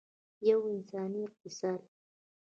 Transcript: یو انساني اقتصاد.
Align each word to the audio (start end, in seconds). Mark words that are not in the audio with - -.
یو 0.49 0.59
انساني 0.73 1.19
اقتصاد. 1.27 1.81